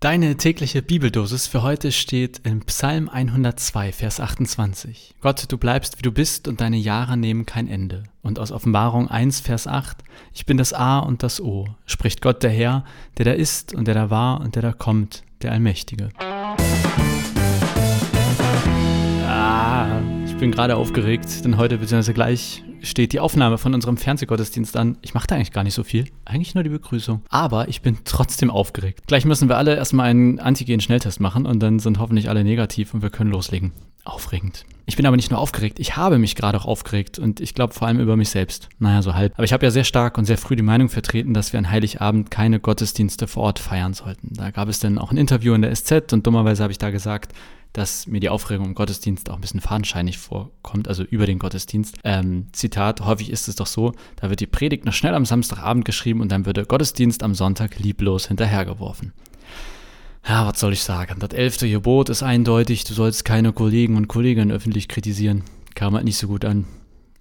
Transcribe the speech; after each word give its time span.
Deine 0.00 0.36
tägliche 0.38 0.80
Bibeldosis 0.80 1.46
für 1.46 1.62
heute 1.62 1.92
steht 1.92 2.38
in 2.38 2.60
Psalm 2.60 3.10
102, 3.10 3.92
Vers 3.92 4.18
28. 4.18 5.14
Gott, 5.20 5.44
du 5.52 5.58
bleibst 5.58 5.98
wie 5.98 6.02
du 6.02 6.10
bist 6.10 6.48
und 6.48 6.62
deine 6.62 6.78
Jahre 6.78 7.18
nehmen 7.18 7.44
kein 7.44 7.68
Ende. 7.68 8.04
Und 8.22 8.38
aus 8.38 8.50
Offenbarung 8.50 9.08
1, 9.08 9.40
Vers 9.40 9.66
8, 9.66 9.98
ich 10.32 10.46
bin 10.46 10.56
das 10.56 10.72
A 10.72 11.00
und 11.00 11.22
das 11.22 11.38
O, 11.38 11.66
spricht 11.84 12.22
Gott 12.22 12.42
der 12.42 12.48
Herr, 12.48 12.86
der 13.18 13.26
da 13.26 13.32
ist 13.32 13.74
und 13.74 13.86
der 13.86 13.94
da 13.94 14.08
war 14.08 14.40
und 14.40 14.54
der 14.54 14.62
da 14.62 14.72
kommt, 14.72 15.22
der 15.42 15.52
Allmächtige. 15.52 16.08
Ah, 19.28 20.00
ich 20.24 20.34
bin 20.38 20.50
gerade 20.50 20.76
aufgeregt, 20.76 21.44
denn 21.44 21.58
heute 21.58 21.76
bzw. 21.76 22.14
gleich 22.14 22.62
steht 22.82 23.12
die 23.12 23.20
Aufnahme 23.20 23.58
von 23.58 23.74
unserem 23.74 23.96
Fernsehgottesdienst 23.96 24.76
an. 24.76 24.98
Ich 25.02 25.14
mache 25.14 25.26
da 25.26 25.34
eigentlich 25.34 25.52
gar 25.52 25.64
nicht 25.64 25.74
so 25.74 25.84
viel. 25.84 26.06
Eigentlich 26.24 26.54
nur 26.54 26.64
die 26.64 26.70
Begrüßung. 26.70 27.22
Aber 27.28 27.68
ich 27.68 27.82
bin 27.82 27.98
trotzdem 28.04 28.50
aufgeregt. 28.50 29.06
Gleich 29.06 29.24
müssen 29.24 29.48
wir 29.48 29.56
alle 29.56 29.76
erstmal 29.76 30.10
einen 30.10 30.38
Antigen-Schnelltest 30.38 31.20
machen 31.20 31.46
und 31.46 31.60
dann 31.60 31.78
sind 31.78 31.98
hoffentlich 31.98 32.28
alle 32.28 32.44
negativ 32.44 32.94
und 32.94 33.02
wir 33.02 33.10
können 33.10 33.30
loslegen. 33.30 33.72
Aufregend. 34.04 34.64
Ich 34.86 34.96
bin 34.96 35.06
aber 35.06 35.14
nicht 35.14 35.30
nur 35.30 35.38
aufgeregt, 35.38 35.78
ich 35.78 35.96
habe 35.96 36.18
mich 36.18 36.34
gerade 36.34 36.58
auch 36.58 36.64
aufgeregt 36.64 37.18
und 37.20 37.38
ich 37.40 37.54
glaube 37.54 37.74
vor 37.74 37.86
allem 37.86 38.00
über 38.00 38.16
mich 38.16 38.30
selbst. 38.30 38.68
Naja, 38.80 39.02
so 39.02 39.14
halb. 39.14 39.34
Aber 39.34 39.44
ich 39.44 39.52
habe 39.52 39.64
ja 39.64 39.70
sehr 39.70 39.84
stark 39.84 40.18
und 40.18 40.24
sehr 40.24 40.36
früh 40.36 40.56
die 40.56 40.64
Meinung 40.64 40.88
vertreten, 40.88 41.32
dass 41.32 41.52
wir 41.52 41.58
an 41.58 41.70
Heiligabend 41.70 42.30
keine 42.30 42.58
Gottesdienste 42.58 43.28
vor 43.28 43.44
Ort 43.44 43.60
feiern 43.60 43.94
sollten. 43.94 44.34
Da 44.34 44.50
gab 44.50 44.68
es 44.68 44.80
dann 44.80 44.98
auch 44.98 45.12
ein 45.12 45.16
Interview 45.16 45.54
in 45.54 45.62
der 45.62 45.72
SZ 45.76 46.12
und 46.12 46.26
dummerweise 46.26 46.64
habe 46.64 46.72
ich 46.72 46.78
da 46.78 46.90
gesagt, 46.90 47.32
dass 47.72 48.06
mir 48.06 48.20
die 48.20 48.28
Aufregung 48.28 48.66
im 48.66 48.74
Gottesdienst 48.74 49.30
auch 49.30 49.36
ein 49.36 49.40
bisschen 49.40 49.60
fadenscheinig 49.60 50.18
vorkommt, 50.18 50.88
also 50.88 51.02
über 51.02 51.26
den 51.26 51.38
Gottesdienst. 51.38 51.98
Ähm, 52.04 52.46
Zitat, 52.52 53.00
häufig 53.00 53.30
ist 53.30 53.48
es 53.48 53.56
doch 53.56 53.66
so, 53.66 53.92
da 54.16 54.30
wird 54.30 54.40
die 54.40 54.46
Predigt 54.46 54.84
noch 54.84 54.92
schnell 54.92 55.14
am 55.14 55.24
Samstagabend 55.24 55.84
geschrieben 55.84 56.20
und 56.20 56.32
dann 56.32 56.46
wird 56.46 56.56
der 56.56 56.66
Gottesdienst 56.66 57.22
am 57.22 57.34
Sonntag 57.34 57.78
lieblos 57.78 58.28
hinterhergeworfen. 58.28 59.12
Ja, 60.28 60.46
was 60.46 60.60
soll 60.60 60.72
ich 60.72 60.82
sagen? 60.82 61.18
Das 61.18 61.30
elfte 61.30 61.68
Gebot 61.68 62.08
ist 62.08 62.22
eindeutig, 62.22 62.84
du 62.84 62.94
sollst 62.94 63.24
keine 63.24 63.52
Kollegen 63.52 63.96
und 63.96 64.08
Kolleginnen 64.08 64.50
öffentlich 64.50 64.88
kritisieren. 64.88 65.44
Kam 65.74 65.94
halt 65.94 66.04
nicht 66.04 66.18
so 66.18 66.26
gut 66.26 66.44
an. 66.44 66.66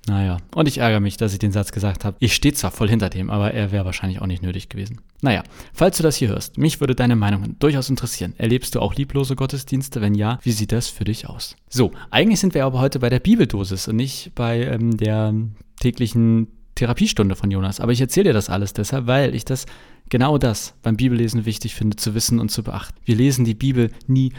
Naja, 0.10 0.38
und 0.56 0.68
ich 0.68 0.80
ärgere 0.80 1.00
mich, 1.00 1.18
dass 1.18 1.34
ich 1.34 1.40
den 1.40 1.52
Satz 1.52 1.72
gesagt 1.72 2.04
habe. 2.04 2.18
Ich 2.20 2.34
stehe 2.34 2.54
zwar 2.54 2.72
voll 2.72 2.90
hinter 2.90 3.12
dem, 3.12 3.30
aber 3.30 3.54
er 3.54 3.72
wäre 3.72 3.86
wahrscheinlich 3.86 4.22
auch 4.22 4.26
nicht 4.26 4.42
nötig 4.42 4.68
gewesen. 4.68 5.02
Naja, 5.22 5.44
falls 5.72 5.98
du 5.98 6.04
das 6.04 6.16
hier 6.16 6.30
hörst, 6.30 6.58
mich 6.58 6.80
würde 6.80 6.96
deine 6.96 7.16
Meinung 7.16 7.58
durchaus 7.60 7.92
interessieren. 7.92 8.34
Erlebst 8.40 8.74
du 8.74 8.80
auch 8.80 8.96
lieblose 8.96 9.36
Gottesdienste? 9.36 10.02
Wenn 10.02 10.16
ja, 10.16 10.40
wie 10.42 10.52
sieht 10.52 10.72
das 10.72 10.88
für 10.88 11.04
dich 11.04 11.30
aus? 11.30 11.56
So, 11.70 11.92
eigentlich 12.10 12.40
sind 12.40 12.56
wir 12.56 12.66
aber 12.66 12.80
heute 12.80 12.98
bei 12.98 13.10
der 13.10 13.20
Bibeldosis 13.20 13.88
und 13.88 13.98
nicht 13.98 14.34
bei 14.34 14.64
ähm, 14.64 14.98
der 14.98 15.32
täglichen 15.80 16.48
Therapiestunde 16.74 17.36
von 17.36 17.52
Jonas. 17.52 17.80
Aber 17.80 17.92
ich 17.92 18.02
erzähle 18.02 18.30
dir 18.30 18.34
das 18.34 18.50
alles 18.50 18.74
deshalb, 18.74 19.06
weil 19.06 19.36
ich 19.36 19.46
das 19.46 19.68
genau 20.10 20.40
das 20.40 20.74
beim 20.82 20.98
Bibellesen 20.98 21.46
wichtig 21.46 21.76
finde 21.76 21.98
zu 21.98 22.16
wissen 22.16 22.40
und 22.40 22.50
zu 22.50 22.64
beachten. 22.64 22.98
Wir 23.06 23.16
lesen 23.16 23.46
die 23.46 23.54
Bibel 23.54 23.92
nie 24.08 24.34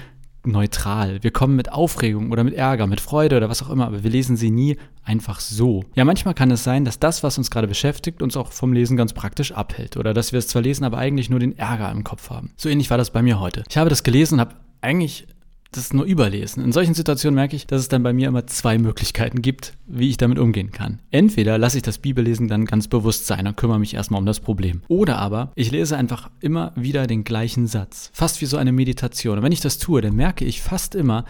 neutral. 0.44 1.22
Wir 1.22 1.30
kommen 1.30 1.56
mit 1.56 1.72
Aufregung 1.72 2.30
oder 2.30 2.44
mit 2.44 2.54
Ärger, 2.54 2.86
mit 2.86 3.00
Freude 3.00 3.36
oder 3.36 3.48
was 3.48 3.62
auch 3.62 3.70
immer, 3.70 3.86
aber 3.86 4.02
wir 4.02 4.10
lesen 4.10 4.36
sie 4.36 4.50
nie 4.50 4.76
einfach 5.04 5.40
so. 5.40 5.84
Ja, 5.94 6.04
manchmal 6.04 6.34
kann 6.34 6.50
es 6.50 6.64
sein, 6.64 6.84
dass 6.84 6.98
das, 6.98 7.22
was 7.22 7.38
uns 7.38 7.50
gerade 7.50 7.66
beschäftigt, 7.66 8.22
uns 8.22 8.36
auch 8.36 8.52
vom 8.52 8.72
Lesen 8.72 8.96
ganz 8.96 9.12
praktisch 9.12 9.52
abhält. 9.52 9.96
Oder 9.96 10.14
dass 10.14 10.32
wir 10.32 10.38
es 10.38 10.48
zwar 10.48 10.62
lesen, 10.62 10.84
aber 10.84 10.98
eigentlich 10.98 11.30
nur 11.30 11.40
den 11.40 11.58
Ärger 11.58 11.90
im 11.90 12.04
Kopf 12.04 12.30
haben. 12.30 12.52
So 12.56 12.68
ähnlich 12.68 12.90
war 12.90 12.98
das 12.98 13.10
bei 13.10 13.22
mir 13.22 13.40
heute. 13.40 13.64
Ich 13.68 13.76
habe 13.76 13.90
das 13.90 14.02
gelesen 14.02 14.34
und 14.34 14.40
habe 14.40 14.54
eigentlich 14.80 15.26
das 15.72 15.92
nur 15.92 16.04
überlesen. 16.04 16.64
In 16.64 16.72
solchen 16.72 16.94
Situationen 16.94 17.34
merke 17.34 17.54
ich, 17.54 17.66
dass 17.66 17.80
es 17.80 17.88
dann 17.88 18.02
bei 18.02 18.12
mir 18.12 18.28
immer 18.28 18.46
zwei 18.46 18.78
Möglichkeiten 18.78 19.40
gibt, 19.40 19.74
wie 19.86 20.08
ich 20.08 20.16
damit 20.16 20.38
umgehen 20.38 20.72
kann. 20.72 21.00
Entweder 21.10 21.58
lasse 21.58 21.76
ich 21.76 21.82
das 21.82 21.98
Bibellesen 21.98 22.48
dann 22.48 22.64
ganz 22.64 22.88
bewusst 22.88 23.26
sein 23.26 23.46
und 23.46 23.56
kümmere 23.56 23.78
mich 23.78 23.94
erstmal 23.94 24.18
um 24.20 24.26
das 24.26 24.40
Problem. 24.40 24.82
Oder 24.88 25.18
aber 25.18 25.52
ich 25.54 25.70
lese 25.70 25.96
einfach 25.96 26.30
immer 26.40 26.72
wieder 26.74 27.06
den 27.06 27.24
gleichen 27.24 27.66
Satz. 27.66 28.10
Fast 28.12 28.40
wie 28.40 28.46
so 28.46 28.56
eine 28.56 28.72
Meditation. 28.72 29.38
Und 29.38 29.44
wenn 29.44 29.52
ich 29.52 29.60
das 29.60 29.78
tue, 29.78 30.00
dann 30.00 30.16
merke 30.16 30.44
ich 30.44 30.60
fast 30.60 30.94
immer, 30.94 31.24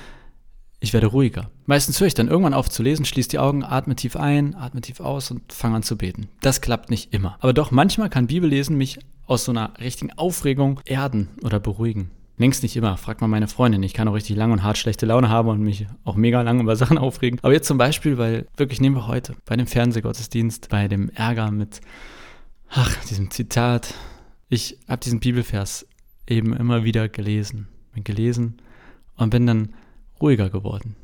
ich 0.81 0.95
werde 0.95 1.09
ruhiger. 1.09 1.51
Meistens 1.67 2.01
höre 2.01 2.07
ich 2.07 2.15
dann 2.15 2.29
irgendwann 2.29 2.55
auf 2.55 2.71
zu 2.71 2.83
lesen, 2.83 3.05
schließe 3.05 3.29
die 3.29 3.39
Augen, 3.39 3.63
atme 3.63 3.95
tief 3.95 4.17
ein, 4.17 4.55
atme 4.55 4.81
tief 4.81 5.01
aus 5.01 5.31
und 5.31 5.53
fange 5.53 5.77
an 5.77 5.83
zu 5.83 5.99
beten. 5.99 6.29
Das 6.41 6.63
klappt 6.63 6.89
nicht 6.89 7.13
immer. 7.13 7.37
Aber 7.41 7.53
doch 7.53 7.71
manchmal 7.71 8.09
kann 8.09 8.29
Bibellesen 8.29 8.79
mich 8.79 8.99
aus 9.27 9.45
so 9.45 9.53
einer 9.53 9.75
richtigen 9.79 10.13
Aufregung 10.13 10.81
erden 10.87 11.29
oder 11.43 11.61
beruhigen. 11.61 12.11
Längst 12.41 12.63
nicht 12.63 12.75
immer. 12.75 12.97
Frag 12.97 13.21
mal 13.21 13.29
meine 13.29 13.49
Freundin. 13.49 13.83
Ich 13.83 13.93
kann 13.93 14.09
auch 14.09 14.15
richtig 14.15 14.35
lang 14.35 14.51
und 14.51 14.63
hart 14.63 14.79
schlechte 14.79 15.05
Laune 15.05 15.29
haben 15.29 15.51
und 15.51 15.61
mich 15.61 15.87
auch 16.05 16.17
mega 16.17 16.41
lang 16.41 16.59
über 16.59 16.75
Sachen 16.85 16.97
aufregen. 16.97 17.39
Aber 17.43 17.53
jetzt 17.53 17.67
zum 17.67 17.77
Beispiel, 17.77 18.17
weil 18.17 18.47
wirklich 18.57 18.81
nehmen 18.81 18.97
wir 18.97 19.07
heute 19.07 19.35
bei 19.45 19.57
dem 19.57 19.67
Fernsehgottesdienst, 19.67 20.71
bei 20.71 20.89
dem 20.89 21.11
Ärger 21.11 21.51
mit, 21.51 21.83
ach, 22.71 22.97
diesem 23.05 23.31
Zitat. 23.31 23.93
Ich 24.49 24.79
habe 24.89 25.03
diesen 25.03 25.21
Bibelvers 25.21 25.87
eben 26.27 26.57
immer 26.57 26.83
wieder 26.83 27.11
gelesen. 27.11 27.69
Bin 27.93 28.05
gelesen 28.05 28.57
und 29.17 29.29
bin 29.29 29.47
dann 29.47 29.75
ruhiger 30.19 30.49
geworden. 30.49 30.97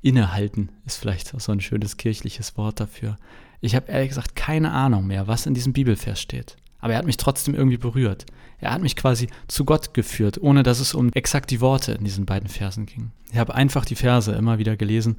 Innehalten 0.00 0.70
ist 0.86 0.96
vielleicht 0.96 1.34
auch 1.34 1.40
so 1.40 1.50
ein 1.50 1.60
schönes 1.60 1.96
kirchliches 1.96 2.56
Wort 2.56 2.78
dafür. 2.78 3.16
Ich 3.60 3.74
habe 3.74 3.90
ehrlich 3.90 4.10
gesagt 4.10 4.36
keine 4.36 4.70
Ahnung 4.70 5.08
mehr, 5.08 5.26
was 5.26 5.44
in 5.44 5.54
diesem 5.54 5.72
Bibelvers 5.72 6.20
steht. 6.20 6.56
Aber 6.82 6.92
er 6.92 6.98
hat 6.98 7.06
mich 7.06 7.16
trotzdem 7.16 7.54
irgendwie 7.54 7.78
berührt. 7.78 8.26
Er 8.58 8.72
hat 8.72 8.82
mich 8.82 8.96
quasi 8.96 9.28
zu 9.48 9.64
Gott 9.64 9.94
geführt, 9.94 10.42
ohne 10.42 10.62
dass 10.62 10.80
es 10.80 10.92
um 10.92 11.10
exakt 11.14 11.50
die 11.50 11.62
Worte 11.62 11.92
in 11.92 12.04
diesen 12.04 12.26
beiden 12.26 12.48
Versen 12.48 12.84
ging. 12.84 13.12
Ich 13.30 13.38
habe 13.38 13.54
einfach 13.54 13.86
die 13.86 13.94
Verse 13.94 14.30
immer 14.32 14.58
wieder 14.58 14.76
gelesen, 14.76 15.16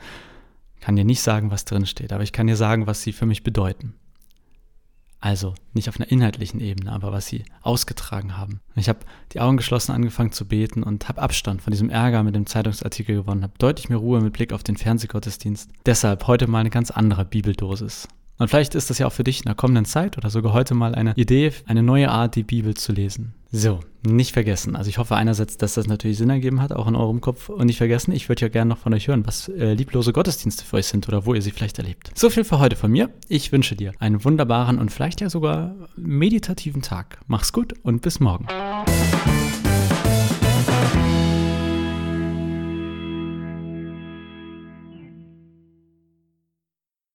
kann 0.82 0.96
dir 0.96 1.06
nicht 1.06 1.22
sagen, 1.22 1.50
was 1.50 1.66
drin 1.66 1.86
steht, 1.86 2.14
aber 2.14 2.24
ich 2.24 2.34
kann 2.34 2.48
dir 2.48 2.58
sagen, 2.58 2.86
was 2.86 3.02
sie 3.02 3.14
für 3.14 3.26
mich 3.26 3.44
bedeuten. 3.44 3.96
Also 5.22 5.56
nicht 5.72 5.88
auf 5.88 5.98
einer 5.98 6.12
inhaltlichen 6.12 6.60
Ebene, 6.60 6.92
aber 6.92 7.14
was 7.14 7.28
sie 7.28 7.46
ausgetragen 7.62 8.36
haben. 8.36 8.60
Ich 8.76 8.90
habe 8.90 9.00
die 9.32 9.40
Augen 9.40 9.56
geschlossen 9.56 9.94
angefangen 9.94 10.34
zu 10.34 10.46
beten 10.46 10.84
und 10.84 11.08
habe 11.08 11.22
Abstand 11.22 11.62
von 11.62 11.72
diesem 11.72 11.90
Ärger 11.90 12.24
mit 12.24 12.36
dem 12.36 12.46
Zeitungsartikel 12.46 13.16
gewonnen, 13.16 13.44
habe 13.44 13.54
deutlich 13.58 13.88
mehr 13.88 14.00
Ruhe 14.00 14.20
mit 14.20 14.34
Blick 14.34 14.52
auf 14.52 14.64
den 14.64 14.76
Fernsehgottesdienst. 14.76 15.70
Deshalb 15.86 16.28
heute 16.28 16.48
mal 16.48 16.60
eine 16.60 16.70
ganz 16.70 16.92
andere 16.92 17.24
Bibeldosis. 17.24 18.10
Und 18.44 18.50
vielleicht 18.50 18.76
ist 18.76 18.90
das 18.90 18.98
ja 18.98 19.08
auch 19.08 19.14
für 19.14 19.24
dich 19.24 19.38
in 19.38 19.46
der 19.46 19.56
kommenden 19.56 19.86
Zeit 19.86 20.18
oder 20.18 20.30
sogar 20.30 20.52
heute 20.52 20.74
mal 20.74 20.96
eine 20.96 21.14
Idee, 21.16 21.54
eine 21.66 21.82
neue 21.82 22.10
Art, 22.10 22.36
die 22.36 22.44
Bibel 22.44 22.74
zu 22.74 22.92
lesen. 22.92 23.34
So, 23.54 23.80
nicht 24.06 24.34
vergessen. 24.34 24.76
Also 24.76 24.90
ich 24.90 24.98
hoffe 24.98 25.16
einerseits, 25.16 25.56
dass 25.56 25.76
das 25.76 25.88
natürlich 25.88 26.18
Sinn 26.18 26.30
ergeben 26.30 26.62
hat, 26.62 26.74
auch 26.74 26.88
in 26.88 26.98
eurem 26.98 27.22
Kopf. 27.22 27.48
Und 27.48 27.68
nicht 27.68 27.78
vergessen, 27.78 28.12
ich 28.12 28.28
würde 28.28 28.42
ja 28.42 28.50
gerne 28.50 28.68
noch 28.68 28.80
von 28.80 28.94
euch 28.94 29.08
hören, 29.08 29.26
was 29.26 29.48
äh, 29.48 29.76
lieblose 29.76 30.12
Gottesdienste 30.12 30.66
für 30.66 30.76
euch 30.76 30.88
sind 30.88 31.08
oder 31.08 31.26
wo 31.26 31.34
ihr 31.34 31.42
sie 31.42 31.52
vielleicht 31.52 31.78
erlebt. 31.78 32.12
So 32.16 32.30
viel 32.30 32.44
für 32.44 32.60
heute 32.60 32.76
von 32.76 32.92
mir. 32.92 33.10
Ich 33.30 33.54
wünsche 33.54 33.78
dir 33.78 33.94
einen 34.00 34.26
wunderbaren 34.26 34.78
und 34.78 34.92
vielleicht 34.92 35.22
ja 35.22 35.30
sogar 35.30 35.76
meditativen 35.96 36.82
Tag. 36.82 37.20
Mach's 37.28 37.54
gut 37.54 37.72
und 37.82 38.02
bis 38.02 38.20
morgen. 38.20 38.48